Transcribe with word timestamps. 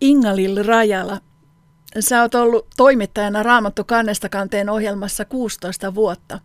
Ingalil 0.00 0.62
Rajala. 0.62 1.20
Sä 2.00 2.22
oot 2.22 2.34
ollut 2.34 2.66
toimittajana 2.76 3.42
Raamattu 3.42 3.84
kannesta 3.84 4.28
kanteen 4.28 4.68
ohjelmassa 4.68 5.24
16 5.24 5.94
vuotta. 5.94 6.40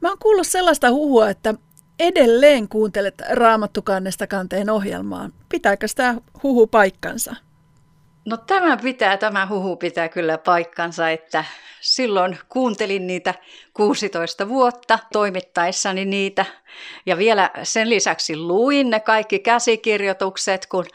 Mä 0.00 0.08
oon 0.08 0.18
kuullut 0.18 0.46
sellaista 0.46 0.90
huhua, 0.90 1.30
että 1.30 1.54
edelleen 1.98 2.68
kuuntelet 2.68 3.22
Raamattu 3.30 3.82
kannesta 3.82 4.26
kanteen 4.26 4.70
ohjelmaa. 4.70 5.30
Pitääkö 5.48 5.86
tämä 5.94 6.14
huhu 6.42 6.66
paikkansa? 6.66 7.36
No 8.24 8.36
tämä 8.36 8.76
pitää, 8.76 9.16
tämä 9.16 9.46
huhu 9.46 9.76
pitää 9.76 10.08
kyllä 10.08 10.38
paikkansa, 10.38 11.10
että 11.10 11.44
silloin 11.80 12.38
kuuntelin 12.48 13.06
niitä 13.06 13.34
16 13.74 14.48
vuotta 14.48 14.98
toimittaessani 15.12 16.04
niitä 16.04 16.44
ja 17.06 17.18
vielä 17.18 17.50
sen 17.62 17.90
lisäksi 17.90 18.36
luin 18.36 18.90
ne 18.90 19.00
kaikki 19.00 19.38
käsikirjoitukset, 19.38 20.66
kun 20.66 20.86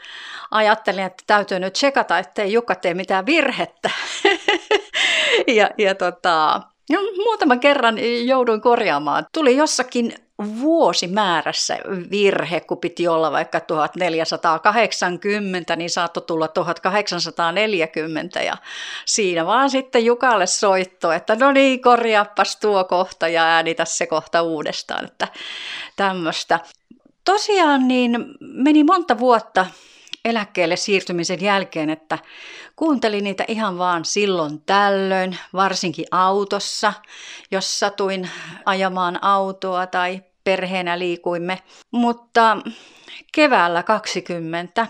ajattelin, 0.50 1.04
että 1.04 1.24
täytyy 1.26 1.58
nyt 1.58 1.72
tsekata, 1.72 2.18
ettei 2.18 2.52
Jukka 2.52 2.74
tee 2.74 2.94
mitään 2.94 3.26
virhettä. 3.26 3.90
ja, 5.56 5.70
ja 5.78 5.94
tota, 5.94 6.60
No, 6.90 6.98
muutaman 7.16 7.60
kerran 7.60 7.96
jouduin 8.26 8.60
korjaamaan. 8.60 9.26
Tuli 9.32 9.56
jossakin 9.56 10.14
vuosimäärässä 10.60 11.78
virhe, 12.10 12.60
kun 12.60 12.78
piti 12.78 13.08
olla 13.08 13.32
vaikka 13.32 13.60
1480, 13.60 15.76
niin 15.76 15.90
saattoi 15.90 16.22
tulla 16.26 16.48
1840 16.48 18.42
ja 18.42 18.56
siinä 19.04 19.46
vaan 19.46 19.70
sitten 19.70 20.04
Jukalle 20.04 20.46
soitto, 20.46 21.12
että 21.12 21.34
no 21.34 21.52
niin, 21.52 21.82
korjaappas 21.82 22.56
tuo 22.56 22.84
kohta 22.84 23.28
ja 23.28 23.44
äänitä 23.44 23.84
se 23.84 24.06
kohta 24.06 24.42
uudestaan, 24.42 25.04
että 25.04 25.28
tämmöistä. 25.96 26.60
Tosiaan 27.24 27.88
niin 27.88 28.26
meni 28.40 28.84
monta 28.84 29.18
vuotta 29.18 29.66
eläkkeelle 30.26 30.76
siirtymisen 30.76 31.40
jälkeen, 31.40 31.90
että 31.90 32.18
kuuntelin 32.76 33.24
niitä 33.24 33.44
ihan 33.48 33.78
vaan 33.78 34.04
silloin 34.04 34.60
tällöin, 34.60 35.38
varsinkin 35.52 36.06
autossa, 36.10 36.92
jos 37.50 37.78
satuin 37.78 38.30
ajamaan 38.64 39.24
autoa 39.24 39.86
tai 39.86 40.22
perheenä 40.44 40.98
liikuimme. 40.98 41.62
Mutta 41.90 42.56
keväällä 43.32 43.82
20 43.82 44.86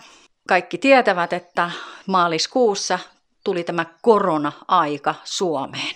kaikki 0.49 0.79
tietävät, 0.79 1.33
että 1.33 1.71
maaliskuussa 2.07 2.99
tuli 3.45 3.65
tämä 3.65 3.87
korona-aika 4.03 5.15
Suomeen. 5.25 5.95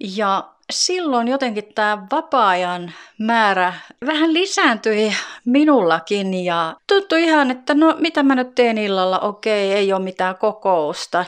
Ja 0.00 0.54
silloin 0.72 1.28
jotenkin 1.28 1.74
tämä 1.74 2.06
vapaa-ajan 2.12 2.92
määrä 3.18 3.74
vähän 4.06 4.32
lisääntyi 4.34 5.12
minullakin 5.44 6.44
ja 6.44 6.76
tuntui 6.86 7.22
ihan, 7.22 7.50
että 7.50 7.74
no 7.74 7.96
mitä 7.98 8.22
mä 8.22 8.34
nyt 8.34 8.54
teen 8.54 8.78
illalla, 8.78 9.18
okei, 9.18 9.72
ei 9.72 9.92
ole 9.92 10.02
mitään 10.02 10.36
kokousta. 10.36 11.24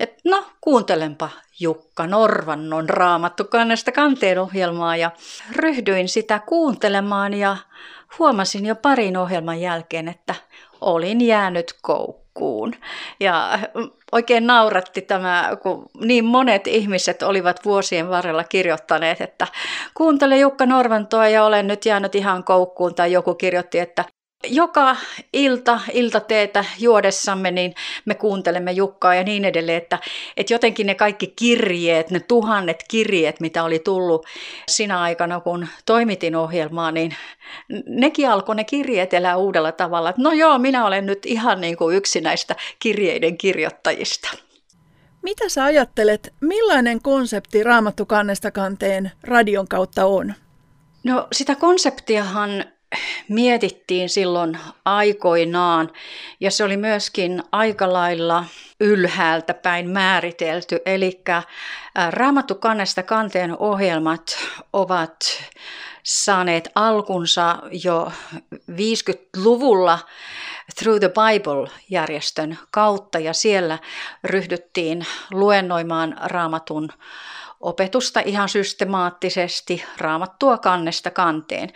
Et 0.00 0.14
no 0.24 0.44
kuuntelenpa 0.60 1.28
Jukka 1.60 2.06
Norvannon 2.06 2.88
raamattu 2.88 3.44
kannesta 3.44 3.92
kanteen 3.92 4.38
ohjelmaa 4.38 4.96
ja 4.96 5.10
ryhdyin 5.52 6.08
sitä 6.08 6.38
kuuntelemaan 6.38 7.34
ja 7.34 7.56
huomasin 8.18 8.66
jo 8.66 8.74
parin 8.76 9.16
ohjelman 9.16 9.60
jälkeen, 9.60 10.08
että 10.08 10.34
olin 10.80 11.20
jäänyt 11.20 11.74
koukkuun. 11.82 12.74
Ja 13.20 13.58
oikein 14.12 14.46
nauratti 14.46 15.02
tämä, 15.02 15.50
kun 15.62 15.86
niin 16.00 16.24
monet 16.24 16.66
ihmiset 16.66 17.22
olivat 17.22 17.64
vuosien 17.64 18.08
varrella 18.08 18.44
kirjoittaneet, 18.44 19.20
että 19.20 19.46
kuuntele 19.94 20.38
Jukka 20.38 20.66
Norvantoa 20.66 21.28
ja 21.28 21.44
olen 21.44 21.66
nyt 21.66 21.86
jäänyt 21.86 22.14
ihan 22.14 22.44
koukkuun. 22.44 22.94
Tai 22.94 23.12
joku 23.12 23.34
kirjoitti, 23.34 23.78
että 23.78 24.04
joka 24.44 24.96
ilta, 25.32 25.80
iltateetä 25.92 26.64
juodessamme, 26.78 27.50
niin 27.50 27.74
me 28.04 28.14
kuuntelemme 28.14 28.72
Jukkaa 28.72 29.14
ja 29.14 29.22
niin 29.22 29.44
edelleen, 29.44 29.82
että, 29.82 29.98
että 30.36 30.54
jotenkin 30.54 30.86
ne 30.86 30.94
kaikki 30.94 31.26
kirjeet, 31.26 32.10
ne 32.10 32.20
tuhannet 32.20 32.84
kirjeet, 32.88 33.40
mitä 33.40 33.64
oli 33.64 33.78
tullut 33.78 34.26
sinä 34.68 35.00
aikana, 35.00 35.40
kun 35.40 35.68
toimitin 35.86 36.36
ohjelmaa, 36.36 36.92
niin 36.92 37.16
nekin 37.86 38.30
alkoi 38.30 38.56
ne 38.56 38.64
kirjeet 38.64 39.14
elää 39.14 39.36
uudella 39.36 39.72
tavalla. 39.72 40.14
no 40.16 40.32
joo, 40.32 40.58
minä 40.58 40.86
olen 40.86 41.06
nyt 41.06 41.26
ihan 41.26 41.60
niin 41.60 41.76
kuin 41.76 41.96
yksi 41.96 42.20
näistä 42.20 42.56
kirjeiden 42.78 43.38
kirjoittajista. 43.38 44.28
Mitä 45.22 45.48
sä 45.48 45.64
ajattelet, 45.64 46.34
millainen 46.40 47.02
konsepti 47.02 47.62
Raamattu 47.62 48.06
kannesta 48.06 48.50
kanteen 48.50 49.12
radion 49.22 49.68
kautta 49.68 50.06
on? 50.06 50.34
No 51.04 51.28
sitä 51.32 51.54
konseptiahan 51.54 52.64
mietittiin 53.28 54.08
silloin 54.08 54.58
aikoinaan 54.84 55.92
ja 56.40 56.50
se 56.50 56.64
oli 56.64 56.76
myöskin 56.76 57.42
aika 57.52 57.92
lailla 57.92 58.44
ylhäältä 58.80 59.54
päin 59.54 59.90
määritelty. 59.90 60.80
Eli 60.86 61.22
Raamattu 62.10 62.54
kannesta 62.54 63.02
kanteen 63.02 63.58
ohjelmat 63.58 64.38
ovat 64.72 65.16
saaneet 66.02 66.68
alkunsa 66.74 67.58
jo 67.84 68.12
50-luvulla 68.70 69.98
Through 70.74 71.00
the 71.00 71.08
Bible-järjestön 71.08 72.58
kautta 72.70 73.18
ja 73.18 73.32
siellä 73.32 73.78
ryhdyttiin 74.24 75.06
luennoimaan 75.32 76.16
raamatun 76.24 76.88
opetusta 77.60 78.20
ihan 78.20 78.48
systemaattisesti 78.48 79.84
raamattua 79.98 80.58
kannesta 80.58 81.10
kanteen. 81.10 81.72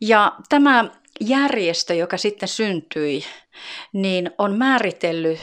Ja 0.00 0.32
tämä 0.48 0.84
järjestö, 1.20 1.94
joka 1.94 2.16
sitten 2.16 2.48
syntyi, 2.48 3.24
niin 3.92 4.30
on 4.38 4.58
määritellyt 4.58 5.38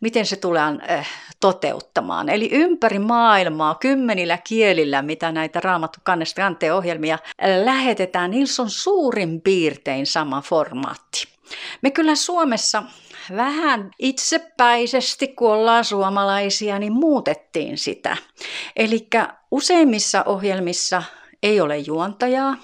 miten 0.00 0.26
se 0.26 0.36
tulee 0.36 0.62
äh, 0.90 1.08
toteuttamaan. 1.40 2.28
Eli 2.28 2.48
ympäri 2.52 2.98
maailmaa 2.98 3.74
kymmenillä 3.74 4.38
kielillä, 4.48 5.02
mitä 5.02 5.32
näitä 5.32 5.60
raamattu 5.60 6.00
kannesta 6.02 6.42
ohjelmia 6.74 7.14
äh, 7.14 7.64
lähetetään, 7.64 8.30
niissä 8.30 8.62
on 8.62 8.70
suurin 8.70 9.40
piirtein 9.40 10.06
sama 10.06 10.40
formaatti. 10.40 11.39
Me 11.82 11.90
kyllä 11.90 12.14
Suomessa 12.14 12.82
vähän 13.36 13.90
itsepäisesti, 13.98 15.28
kun 15.28 15.52
ollaan 15.52 15.84
suomalaisia, 15.84 16.78
niin 16.78 16.92
muutettiin 16.92 17.78
sitä. 17.78 18.16
Eli 18.76 19.08
useimmissa 19.50 20.22
ohjelmissa 20.26 21.02
ei 21.42 21.60
ole 21.60 21.78
juontajaa, 21.78 22.56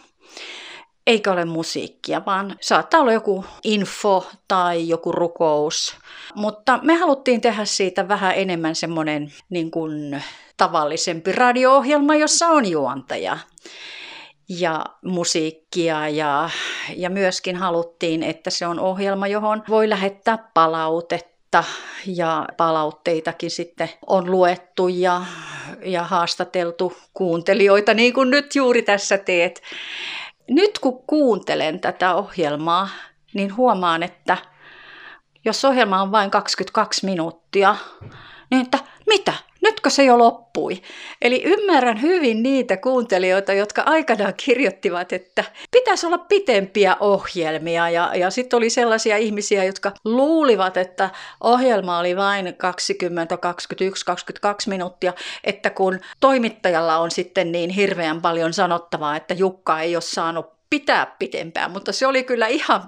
eikä 1.07 1.33
ole 1.33 1.45
musiikkia, 1.45 2.25
vaan 2.27 2.57
saattaa 2.61 3.01
olla 3.01 3.13
joku 3.13 3.45
info 3.65 4.31
tai 4.49 4.89
joku 4.89 5.13
rukous. 5.13 5.97
Mutta 6.35 6.79
me 6.83 6.95
haluttiin 6.95 7.41
tehdä 7.41 7.65
siitä 7.65 8.09
vähän 8.09 8.33
enemmän 8.37 8.75
semmoinen 8.75 9.33
niin 9.51 9.71
kuin 9.71 10.23
tavallisempi 10.57 11.33
radio-ohjelma, 11.33 12.15
jossa 12.15 12.49
on 12.49 12.71
juontaja 12.71 13.39
ja 14.49 14.85
musiikkia 15.05 16.09
ja, 16.09 16.51
ja 16.97 17.11
myöskin 17.11 17.57
haluttiin, 17.57 18.23
että 18.23 18.51
se 18.51 18.67
on 18.67 18.81
ohjelma, 18.81 19.27
johon 19.27 19.63
voi 19.69 19.89
lähettää 19.89 20.39
palautetta 20.55 21.65
ja 22.07 22.47
palautteitakin 22.57 23.51
sitten 23.51 23.91
on 24.07 24.31
luettu 24.31 24.89
ja, 24.89 25.23
ja 25.85 26.03
haastateltu 26.03 26.97
kuuntelijoita, 27.15 27.95
niin 27.95 28.13
kuin 28.13 28.31
nyt 28.31 28.55
juuri 28.55 28.83
tässä 28.83 29.19
teet. 29.19 29.63
Nyt 30.51 30.79
kun 30.79 31.03
kuuntelen 31.07 31.81
tätä 31.81 32.15
ohjelmaa, 32.15 32.89
niin 33.35 33.57
huomaan, 33.57 34.03
että 34.03 34.37
jos 35.45 35.65
ohjelma 35.65 36.03
on 36.03 36.13
vain 36.13 36.31
22 36.31 37.07
minuuttia, 37.07 37.77
niin 38.51 38.65
että 38.65 38.79
mitä? 39.07 39.33
Nytkö 39.67 39.91
se 39.91 40.05
jo 40.05 40.19
loppui? 40.19 40.83
Eli 41.23 41.43
ymmärrän 41.45 42.03
hyvin 42.03 42.43
niitä 42.43 42.77
kuuntelijoita, 42.77 43.53
jotka 43.53 43.83
aikanaan 43.87 44.35
kirjoittivat, 44.45 45.13
että 45.13 45.45
pitäisi 45.71 46.07
olla 46.07 46.19
pitempiä 46.19 46.97
ohjelmia. 47.01 47.91
Ja, 47.91 48.11
ja 48.15 48.31
sitten 48.31 48.57
oli 48.57 48.71
sellaisia 48.71 49.17
ihmisiä, 49.17 49.65
jotka 49.65 49.93
luulivat, 50.05 50.77
että 50.77 51.11
ohjelma 51.41 51.99
oli 51.99 52.17
vain 52.17 52.55
20, 52.57 53.37
21, 53.37 54.07
22 54.07 54.69
minuuttia, 54.69 55.13
että 55.45 55.71
kun 55.71 56.01
toimittajalla 56.21 56.99
on 56.99 57.11
sitten 57.11 57.53
niin 57.53 57.71
hirveän 57.71 58.23
paljon 58.23 58.53
sanottavaa, 58.53 59.17
että 59.17 59.35
Jukka 59.35 59.81
ei 59.81 59.97
ole 59.97 60.03
saanut 60.03 60.57
pitää 60.71 61.07
pitempään, 61.19 61.71
mutta 61.71 61.93
se 61.93 62.07
oli 62.07 62.23
kyllä 62.23 62.47
ihan 62.47 62.83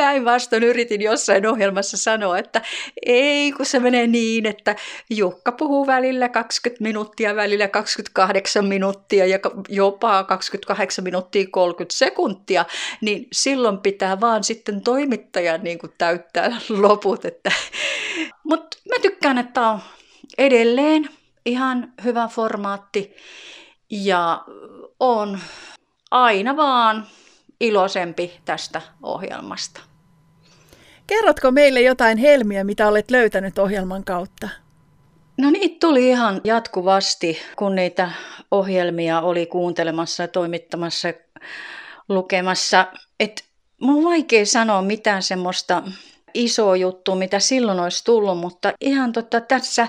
päinvastoin. 0.00 0.62
Yritin 0.62 1.00
jossain 1.00 1.46
ohjelmassa 1.46 1.96
sanoa, 1.96 2.38
että 2.38 2.62
ei, 3.06 3.52
kun 3.52 3.66
se 3.66 3.78
menee 3.80 4.06
niin, 4.06 4.46
että 4.46 4.76
Jukka 5.10 5.52
puhuu 5.52 5.86
välillä 5.86 6.28
20 6.28 6.82
minuuttia, 6.82 7.36
välillä 7.36 7.68
28 7.68 8.64
minuuttia 8.64 9.26
ja 9.26 9.38
jopa 9.68 10.24
28 10.24 11.04
minuuttia 11.04 11.46
30 11.50 11.96
sekuntia, 11.96 12.64
niin 13.00 13.28
silloin 13.32 13.78
pitää 13.78 14.20
vaan 14.20 14.44
sitten 14.44 14.80
toimittajan 14.80 15.62
niin 15.62 15.78
kuin 15.78 15.92
täyttää 15.98 16.60
loput. 16.68 17.24
Että... 17.24 17.52
Mutta 18.50 18.76
mä 18.88 18.96
tykkään, 19.02 19.38
että 19.38 19.68
on 19.68 19.78
edelleen 20.38 21.08
ihan 21.46 21.92
hyvä 22.04 22.28
formaatti 22.28 23.16
ja 23.90 24.44
on 25.00 25.38
aina 26.10 26.56
vaan 26.56 27.06
iloisempi 27.60 28.40
tästä 28.44 28.82
ohjelmasta. 29.02 29.89
Kerrotko 31.10 31.50
meille 31.50 31.80
jotain 31.80 32.18
helmiä, 32.18 32.64
mitä 32.64 32.88
olet 32.88 33.10
löytänyt 33.10 33.58
ohjelman 33.58 34.04
kautta? 34.04 34.48
No 35.38 35.50
niitä 35.50 35.76
tuli 35.80 36.08
ihan 36.08 36.40
jatkuvasti, 36.44 37.38
kun 37.56 37.74
niitä 37.74 38.10
ohjelmia 38.50 39.20
oli 39.20 39.46
kuuntelemassa 39.46 40.28
toimittamassa 40.28 41.08
lukemassa. 42.08 42.86
Et 43.20 43.44
mun 43.80 43.96
on 43.96 44.04
vaikea 44.04 44.46
sanoa 44.46 44.82
mitään 44.82 45.22
semmoista 45.22 45.82
isoa 46.34 46.76
juttua, 46.76 47.14
mitä 47.14 47.40
silloin 47.40 47.80
olisi 47.80 48.04
tullut, 48.04 48.38
mutta 48.38 48.72
ihan 48.80 49.12
totta 49.12 49.40
tässä 49.40 49.88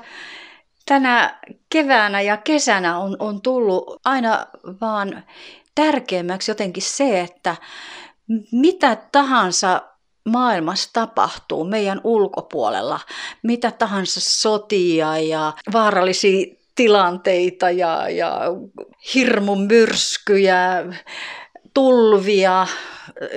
tänä 0.85 1.39
keväänä 1.69 2.21
ja 2.21 2.37
kesänä 2.37 2.97
on, 2.97 3.15
on 3.19 3.41
tullut 3.41 3.99
aina 4.05 4.45
vaan 4.81 5.23
tärkeämmäksi 5.75 6.51
jotenkin 6.51 6.83
se, 6.83 7.19
että 7.19 7.55
mitä 8.51 8.97
tahansa 9.11 9.90
maailmassa 10.25 10.89
tapahtuu 10.93 11.63
meidän 11.63 12.01
ulkopuolella, 12.03 12.99
mitä 13.43 13.71
tahansa 13.71 14.19
sotia 14.23 15.17
ja 15.17 15.53
vaarallisia 15.73 16.55
tilanteita 16.75 17.69
ja, 17.69 18.09
ja 18.09 18.39
hirmumyrskyjä, 19.15 20.85
tulvia 21.73 22.67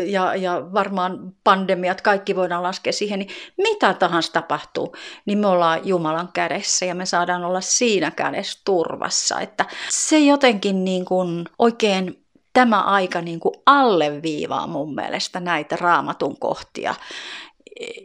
ja, 0.06 0.34
ja 0.34 0.72
varmaan 0.72 1.32
pandemiat, 1.44 2.00
kaikki 2.00 2.36
voidaan 2.36 2.62
laskea 2.62 2.92
siihen, 2.92 3.18
niin 3.18 3.30
mitä 3.58 3.94
tahansa 3.94 4.32
tapahtuu, 4.32 4.96
niin 5.26 5.38
me 5.38 5.46
ollaan 5.46 5.88
Jumalan 5.88 6.28
kädessä 6.32 6.86
ja 6.86 6.94
me 6.94 7.06
saadaan 7.06 7.44
olla 7.44 7.60
siinä 7.60 8.10
kädessä 8.10 8.60
turvassa. 8.64 9.40
Että 9.40 9.64
se 9.90 10.18
jotenkin 10.18 10.84
niin 10.84 11.04
kuin 11.04 11.44
oikein 11.58 12.23
tämä 12.54 12.80
aika 12.80 13.20
niin 13.20 13.40
kuin 13.40 13.54
alleviivaa 13.66 14.66
mun 14.66 14.94
mielestä 14.94 15.40
näitä 15.40 15.76
raamatun 15.76 16.38
kohtia, 16.38 16.94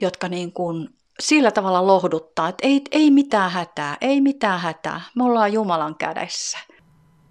jotka 0.01 0.27
niin 0.27 0.51
kuin 0.51 0.89
sillä 1.19 1.51
tavalla 1.51 1.87
lohduttaa, 1.87 2.49
että 2.49 2.67
ei, 2.67 2.81
ei 2.91 3.11
mitään 3.11 3.51
hätää, 3.51 3.97
ei 4.01 4.21
mitään 4.21 4.59
hätää, 4.59 5.01
me 5.15 5.23
ollaan 5.23 5.53
Jumalan 5.53 5.95
kädessä. 5.95 6.57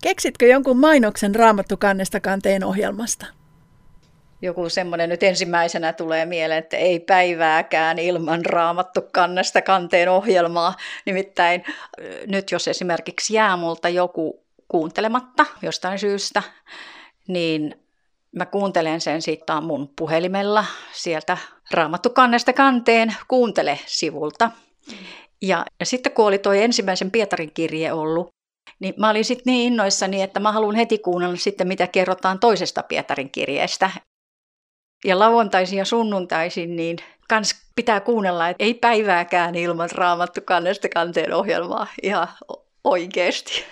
Keksitkö 0.03 0.47
jonkun 0.47 0.79
mainoksen 0.79 1.35
raamattukannesta 1.35 2.21
kanteen 2.21 2.65
ohjelmasta? 2.65 3.27
Joku 4.43 4.69
semmoinen 4.69 5.09
nyt 5.09 5.23
ensimmäisenä 5.23 5.93
tulee 5.93 6.27
mieleen, 6.27 6.59
että 6.59 6.77
ei 6.77 7.01
päivääkään 7.01 7.99
ilman 7.99 8.47
raamattu 8.47 9.01
kannesta 9.13 9.63
kanteen 9.63 10.09
ohjelmaa. 10.09 10.75
Nimittäin 11.07 11.65
nyt 12.27 12.51
jos 12.51 12.69
esimerkiksi 12.69 13.35
jää 13.35 13.57
multa 13.57 13.89
joku 13.89 14.45
kuuntelematta 14.69 15.47
jostain 15.63 15.99
syystä, 15.99 16.43
niin 17.29 17.75
mä 18.37 18.47
kuuntelen 18.47 19.01
sen 19.01 19.23
sitten 19.23 19.65
mun 19.65 19.93
puhelimella 19.99 20.65
sieltä 20.93 21.39
raamattukannesta 21.71 22.53
kanteen 22.53 23.15
kuuntele-sivulta. 23.29 24.51
Ja, 25.43 25.65
ja 25.81 25.87
sitten 25.87 26.13
kun 26.13 26.27
oli 26.27 26.39
toi 26.39 26.63
ensimmäisen 26.63 27.11
Pietarin 27.11 27.51
kirje 27.55 27.93
ollut, 27.93 28.29
niin 28.81 28.95
mä 28.97 29.11
olin 29.11 29.25
sitten 29.25 29.53
niin 29.53 29.73
innoissani, 29.73 30.23
että 30.23 30.41
mä 30.41 30.53
haluan 30.53 30.75
heti 30.75 30.99
kuunnella 30.99 31.37
sitten, 31.37 31.69
mitä 31.69 31.87
kerrotaan 31.87 32.39
toisesta 32.39 32.83
Pietarin 32.83 33.31
kirjeestä. 33.31 33.91
Ja 35.05 35.19
lauantaisin 35.19 35.79
ja 35.79 35.85
sunnuntaisin, 35.85 36.77
niin 36.77 36.97
kans 37.29 37.55
pitää 37.77 38.01
kuunnella, 38.01 38.49
että 38.49 38.65
ei 38.65 38.75
päivääkään 38.75 39.55
ilman 39.55 39.91
raamattu 39.93 40.41
kannesta 40.45 40.89
kanteen 40.89 41.35
ohjelmaa 41.35 41.87
ihan 42.03 42.29
oikeasti. 42.85 43.65